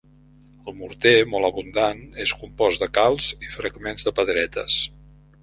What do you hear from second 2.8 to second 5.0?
de calç i fragments de pedretes.